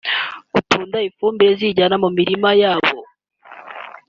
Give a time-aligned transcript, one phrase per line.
[0.53, 2.99] gutunda ifumbire ziyijyana mu mirima yabo